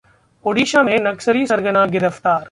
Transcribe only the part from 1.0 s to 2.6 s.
नक्सली सरगना गिरफ्तार